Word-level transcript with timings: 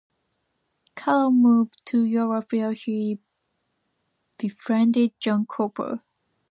Carroll 0.95 1.31
moved 1.31 1.85
to 1.85 2.03
Europe 2.03 2.51
where 2.53 2.71
he 2.73 3.19
befriended 4.39 5.13
John 5.19 5.45
Cooper. 5.45 6.01